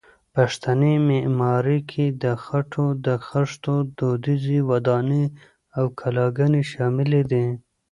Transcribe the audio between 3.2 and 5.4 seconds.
خښتو دودیزې ودانۍ